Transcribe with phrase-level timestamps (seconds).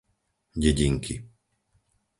[0.61, 1.15] Dedinky